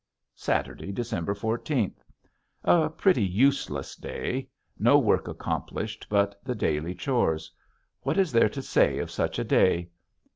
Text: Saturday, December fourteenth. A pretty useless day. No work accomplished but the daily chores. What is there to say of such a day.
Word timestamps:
Saturday, 0.33 0.91
December 0.91 1.35
fourteenth. 1.35 2.03
A 2.63 2.89
pretty 2.89 3.21
useless 3.21 3.95
day. 3.95 4.49
No 4.79 4.97
work 4.97 5.27
accomplished 5.27 6.07
but 6.09 6.39
the 6.43 6.55
daily 6.55 6.95
chores. 6.95 7.51
What 8.01 8.17
is 8.17 8.31
there 8.31 8.49
to 8.49 8.63
say 8.63 8.97
of 8.97 9.11
such 9.11 9.37
a 9.37 9.43
day. 9.43 9.91